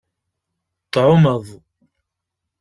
[0.91, 1.45] Tɛumeḍ.